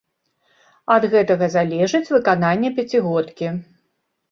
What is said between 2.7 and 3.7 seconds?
пяцігодкі.